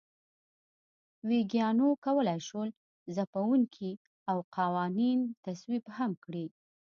ویګیانو 1.29 1.87
کولای 2.05 2.39
شول 2.47 2.69
ځپونکي 3.15 3.91
او 4.29 4.37
قوانین 4.55 5.19
تصویب 5.45 5.83
هم 5.97 6.11
کړي. 6.23 6.45